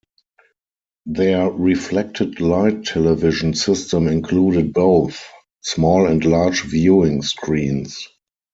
[1.05, 5.23] Their reflected-light television system included both
[5.61, 8.07] small and large viewing screens.